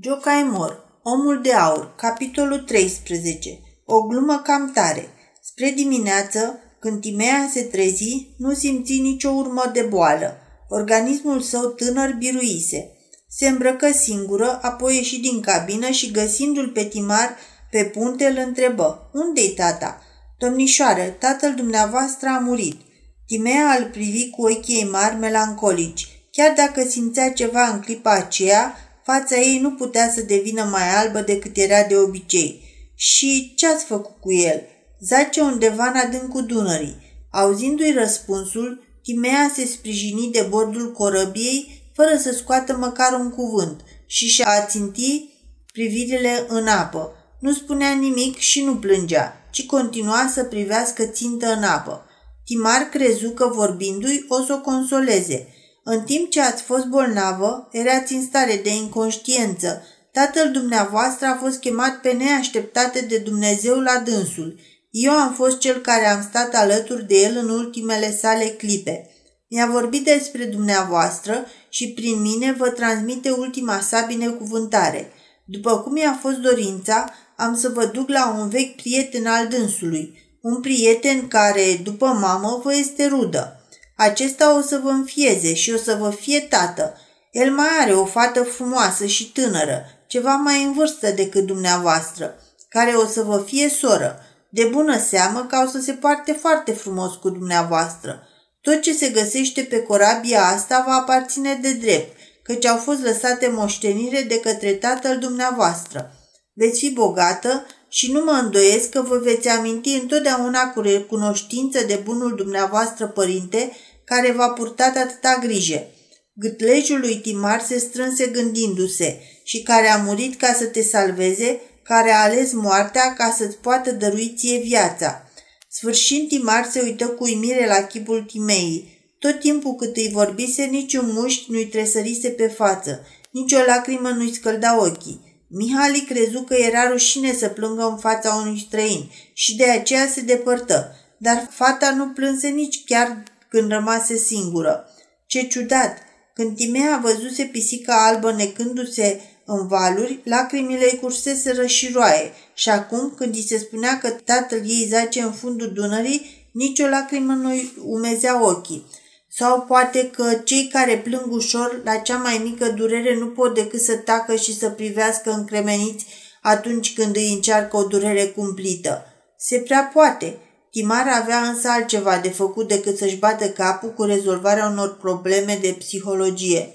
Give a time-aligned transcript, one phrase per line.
[0.00, 3.58] Jocaimor, Omul de aur, capitolul 13.
[3.84, 5.08] O glumă cam tare.
[5.42, 10.36] Spre dimineață, când Timea se trezi, nu simți nicio urmă de boală.
[10.68, 12.90] Organismul său tânăr biruise.
[13.28, 17.36] Se îmbrăcă singură, apoi ieși din cabină și găsindu-l pe Timar
[17.70, 19.10] pe punte îl întrebă.
[19.12, 20.02] Unde-i tata?
[20.38, 22.80] Domnișoară, tatăl dumneavoastră a murit.
[23.26, 26.08] Timea îl privi cu ochii mari melancolici.
[26.30, 28.74] Chiar dacă simțea ceva în clipa aceea,
[29.12, 32.62] Fața ei nu putea să devină mai albă decât era de obicei.
[32.94, 34.62] Și ce ați făcut cu el?
[35.00, 36.96] Zace undeva în adâncul Dunării.
[37.30, 44.26] Auzindu-i răspunsul, Timea se sprijini de bordul corăbiei fără să scoată măcar un cuvânt și
[44.26, 45.28] și-a ținti
[45.72, 47.12] privirile în apă.
[47.40, 52.04] Nu spunea nimic și nu plângea, ci continua să privească țintă în apă.
[52.44, 55.46] Timar crezu că vorbindu-i o să o consoleze–
[55.90, 59.82] în timp ce ați fost bolnavă, erați în stare de inconștiență.
[60.12, 64.60] Tatăl dumneavoastră a fost chemat pe neașteptate de Dumnezeu la dânsul.
[64.90, 69.10] Eu am fost cel care am stat alături de el în ultimele sale clipe.
[69.50, 75.12] Mi-a vorbit despre dumneavoastră și prin mine vă transmite ultima sa binecuvântare.
[75.44, 80.18] După cum i-a fost dorința, am să vă duc la un vechi prieten al dânsului,
[80.42, 83.57] un prieten care, după mamă, vă este rudă.
[84.00, 86.94] Acesta o să vă înfieze și o să vă fie tată.
[87.32, 92.34] El mai are o fată frumoasă și tânără, ceva mai în vârstă decât dumneavoastră,
[92.68, 94.20] care o să vă fie soră.
[94.50, 98.22] De bună seamă că o să se poarte foarte frumos cu dumneavoastră.
[98.60, 103.50] Tot ce se găsește pe corabia asta va aparține de drept, căci au fost lăsate
[103.54, 106.12] moștenire de către tatăl dumneavoastră.
[106.52, 112.00] Veți fi bogată și nu mă îndoiesc că vă veți aminti întotdeauna cu recunoștință de
[112.04, 113.72] bunul dumneavoastră părinte
[114.08, 115.86] care v-a purtat atâta grijă.
[116.32, 122.10] Gâtlejul lui Timar se strânse gândindu-se și care a murit ca să te salveze, care
[122.10, 125.30] a ales moartea ca să-ți poată dărui ție viața.
[125.70, 128.96] Sfârșind, Timar se uită cu uimire la chipul Timei.
[129.18, 134.34] Tot timpul cât îi vorbise, niciun mușchi nu-i tresărise pe față, nici o lacrimă nu-i
[134.34, 135.44] scălda ochii.
[135.48, 140.20] Mihali crezu că era rușine să plângă în fața unui străin și de aceea se
[140.20, 144.88] depărtă, dar fata nu plânse nici chiar când rămase singură.
[145.26, 145.98] Ce ciudat!
[146.34, 153.12] Când Timea văzuse pisica albă necându-se în valuri, lacrimile îi curseseră și roaie și acum,
[153.16, 158.46] când îi se spunea că tatăl ei zace în fundul Dunării, nicio lacrimă nu-i umezea
[158.46, 158.86] ochii.
[159.30, 163.80] Sau poate că cei care plâng ușor la cea mai mică durere nu pot decât
[163.80, 166.06] să tacă și să privească încremeniți
[166.42, 169.06] atunci când îi încearcă o durere cumplită.
[169.36, 170.38] Se prea poate–
[170.70, 175.74] Timar avea însă altceva de făcut decât să-și bată capul cu rezolvarea unor probleme de
[175.78, 176.74] psihologie.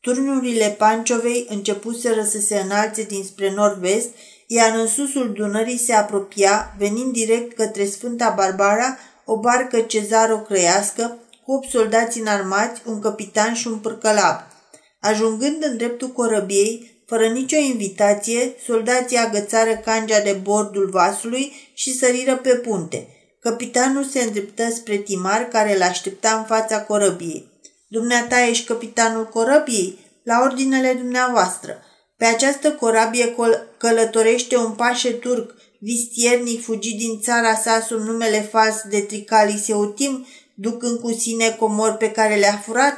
[0.00, 4.08] Turnurile Panciovei începuseră să se înalțe dinspre nord-vest,
[4.46, 11.52] iar în susul Dunării se apropia, venind direct către Sfânta Barbara, o barcă cezaro-crăiască, cu
[11.52, 14.40] opt soldați înarmați, un capitan și un pârcălap.
[15.00, 22.36] Ajungând în dreptul corăbiei, fără nicio invitație, soldații agățară cangea de bordul vasului și săriră
[22.36, 23.06] pe punte–
[23.42, 27.48] Capitanul se îndreptă spre Timar, care îl aștepta în fața corăbiei.
[27.88, 29.98] Dumneata ești capitanul corăbiei?
[30.22, 31.82] La ordinele dumneavoastră.
[32.16, 33.34] Pe această corabie
[33.78, 40.26] călătorește un pașe turc, vistiernic fugit din țara sa sub numele fals de Tricali Seutim,
[40.54, 42.96] ducând cu sine comori pe care le-a furat?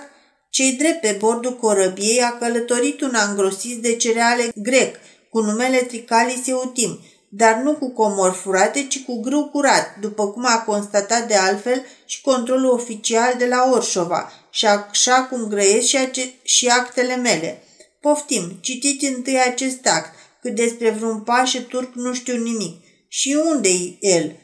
[0.51, 4.97] Cei drept pe bordul corăbiei a călătorit un angrosis de cereale grec,
[5.31, 7.01] cu numele Tricali Seutim,
[7.37, 11.85] dar nu cu comori furate, ci cu grâu curat, după cum a constatat de altfel
[12.07, 17.63] și controlul oficial de la Orșova, și așa cum grăiesc și, ace- și actele mele.
[18.01, 22.85] Poftim, citiți întâi acest act, cât despre vreun pașe turc nu știu nimic.
[23.09, 24.37] Și unde e el?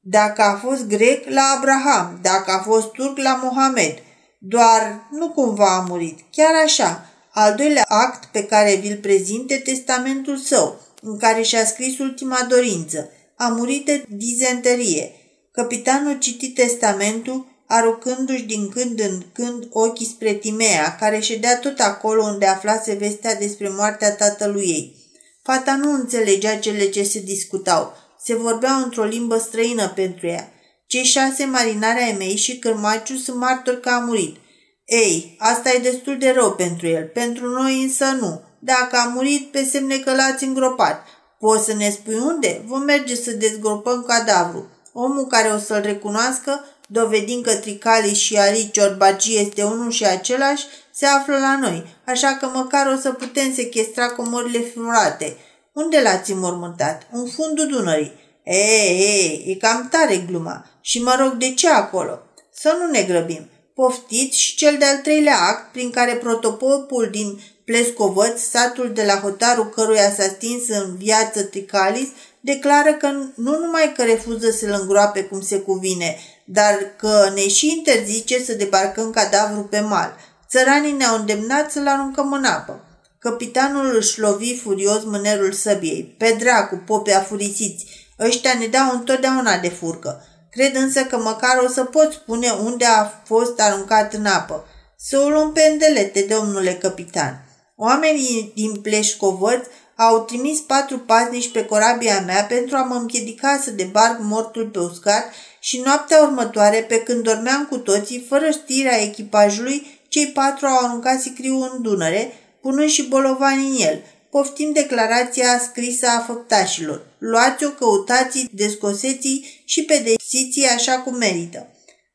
[0.00, 3.94] Dacă a fost grec, la Abraham, dacă a fost turc, la Mohamed.
[4.38, 7.06] Doar nu cumva a murit, chiar așa.
[7.32, 13.10] Al doilea act pe care vi-l prezinte testamentul său– în care și-a scris ultima dorință.
[13.36, 15.12] A murit de dizenterie.
[15.52, 22.22] Capitanul citi testamentul, aruncându-și din când în când ochii spre Timea, care ședea tot acolo
[22.22, 24.96] unde aflase vestea despre moartea tatălui ei.
[25.42, 27.92] Fata nu înțelegea cele ce se discutau.
[28.24, 30.52] Se vorbeau într-o limbă străină pentru ea.
[30.86, 34.36] Cei șase marinari ai mei și cârmaciu sunt martori că a murit.
[34.84, 38.42] Ei, asta e destul de rău pentru el, pentru noi însă nu.
[38.64, 41.06] Dacă a murit, pe semne că l-ați îngropat.
[41.38, 42.62] Poți să ne spui unde?
[42.66, 44.66] Vom merge să dezgropăm cadavru.
[44.92, 50.64] Omul care o să-l recunoască, dovedind că Tricali și Ali Ciorbaci este unul și același,
[50.94, 55.36] se află la noi, așa că măcar o să putem sequestra comorile furate.
[55.72, 57.06] Unde l-ați înmormântat?
[57.12, 58.12] În fundul Dunării.
[58.44, 60.66] Ei, ei, e cam tare gluma.
[60.80, 62.18] Și mă rog, de ce acolo?
[62.54, 63.48] Să nu ne grăbim.
[63.74, 69.68] Poftiți și cel de-al treilea act, prin care protopopul din Plescovăț, satul de la hotarul
[69.68, 72.08] căruia s-a stins în viață Tricalis,
[72.40, 77.70] declară că nu numai că refuză să-l îngroape cum se cuvine, dar că ne și
[77.76, 80.16] interzice să debarcăm cadavrul pe mal.
[80.48, 82.84] Țăranii ne-au îndemnat să-l aruncăm în apă.
[83.18, 86.14] Capitanul își lovi furios mânerul săbiei.
[86.18, 87.86] Pe dracu, pope afurisiți,
[88.18, 90.24] ăștia ne dau întotdeauna de furcă.
[90.50, 94.64] Cred însă că măcar o să pot spune unde a fost aruncat în apă.
[94.96, 97.44] Să o luăm pe îndelete, domnule capitan.
[97.84, 103.70] Oamenii din Pleșcovăț au trimis patru paznici pe corabia mea pentru a mă împiedica să
[103.70, 105.24] debarc mortul pe uscat
[105.60, 111.20] și noaptea următoare, pe când dormeam cu toții, fără știrea echipajului, cei patru au aruncat
[111.20, 114.02] sicriul în Dunăre, punând și bolovani în el.
[114.30, 117.06] Poftim declarația scrisă a făptașilor.
[117.18, 121.66] Luați-o, căutați descoseții și pedepsiți așa cum merită.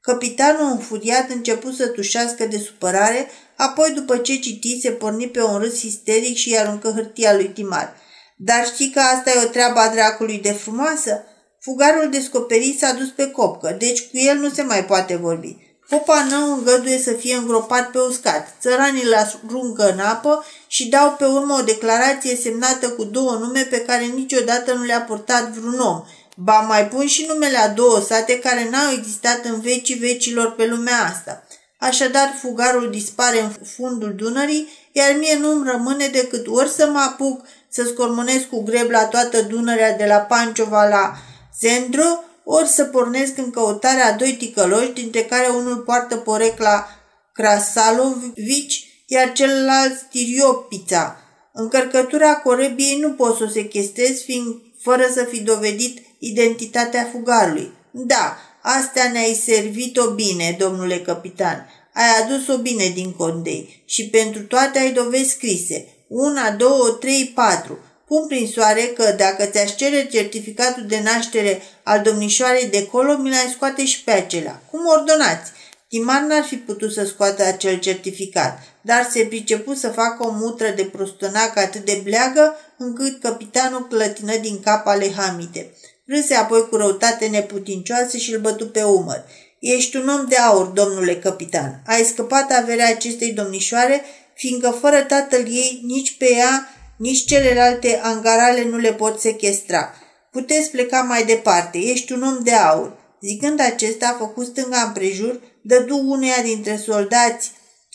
[0.02, 5.57] Capitanul înfuriat început să tușească de supărare, apoi după ce citi se porni pe un
[5.57, 7.95] râs isteric și i aruncă hârtia lui Timar.
[8.36, 11.24] Dar știi că asta e o treabă a dracului de frumoasă?
[11.59, 15.57] Fugarul descoperit s-a dus pe copcă, deci cu el nu se mai poate vorbi.
[15.89, 18.48] Popa nău îngăduie să fie îngropat pe uscat.
[18.62, 23.62] Țăranii îl aruncă în apă și dau pe urmă o declarație semnată cu două nume
[23.62, 26.04] pe care niciodată nu le-a purtat vreun om.
[26.36, 30.65] Ba mai pun și numele a două sate care n-au existat în vecii vecilor pe
[30.65, 31.47] lumea asta.
[31.80, 37.46] Așadar, fugarul dispare în fundul Dunării, iar mie nu-mi rămâne decât ori să mă apuc
[37.70, 41.14] să scormonesc cu greb la toată Dunărea de la Panciova la
[41.60, 46.88] Zendro, ori să pornesc în căutarea a doi ticăloși, dintre care unul poartă porecla
[47.34, 51.20] Krasalovici, iar celălalt Stiriopița.
[51.54, 57.72] Încărcătura corebiei nu pot să o sechestez, fiind fără să fi dovedit identitatea fugarului.
[57.92, 58.38] Da,
[58.75, 61.69] astea ne-ai servit-o bine, domnule capitan.
[61.94, 65.88] Ai adus-o bine din condei și pentru toate ai dovezi scrise.
[66.08, 67.80] Una, două, trei, patru.
[68.08, 73.30] Pun prin soare că dacă ți-aș cere certificatul de naștere al domnișoarei de colo, mi
[73.30, 74.62] l-ai scoate și pe acela.
[74.72, 75.52] Cum ordonați?
[75.88, 80.69] Timar n-ar fi putut să scoată acel certificat, dar se pricepu să facă o mutră
[80.75, 85.72] de prostonac atât de bleagă, încât capitanul clătină din cap ale hamite.
[86.07, 89.25] Râse apoi cu răutate neputincioasă și îl bătu pe umăr.
[89.59, 91.81] Ești un om de aur, domnule capitan.
[91.86, 94.01] Ai scăpat averea acestei domnișoare,
[94.33, 99.94] fiindcă fără tatăl ei, nici pe ea, nici celelalte angarale nu le pot sequestra.
[100.31, 102.98] Puteți pleca mai departe, ești un om de aur.
[103.21, 107.51] Zicând acesta, a făcut stânga împrejur, dădu uneia dintre soldați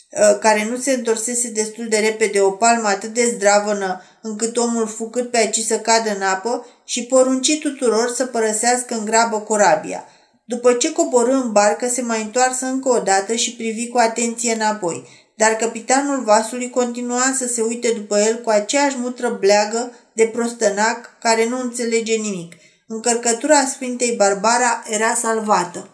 [0.09, 4.87] uh, care nu se întorsese destul de repede o palmă atât de zdravănă încât omul
[4.87, 9.39] fu cât pe aici să cadă în apă și porunci tuturor să părăsească în grabă
[9.39, 10.05] corabia.
[10.45, 14.53] După ce coborâ în barcă, se mai întoarsă încă o dată și privi cu atenție
[14.53, 20.23] înapoi, dar capitanul vasului continua să se uite după el cu aceeași mutră bleagă de
[20.33, 22.53] prostănac care nu înțelege nimic.
[22.87, 25.87] Încărcătura Sfintei Barbara era salvată.